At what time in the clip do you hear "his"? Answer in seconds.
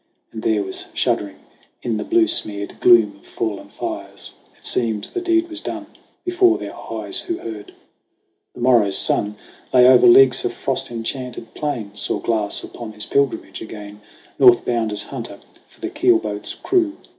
12.93-13.05